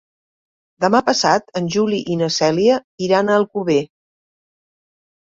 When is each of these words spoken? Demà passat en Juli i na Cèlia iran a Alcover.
Demà 0.85 1.01
passat 1.09 1.51
en 1.59 1.67
Juli 1.75 1.99
i 2.13 2.17
na 2.21 2.29
Cèlia 2.37 2.77
iran 3.09 3.29
a 3.29 3.35
Alcover. 3.41 3.77